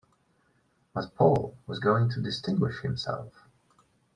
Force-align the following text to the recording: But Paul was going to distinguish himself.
But 0.95 1.13
Paul 1.13 1.55
was 1.67 1.77
going 1.77 2.09
to 2.09 2.21
distinguish 2.23 2.79
himself. 2.81 3.45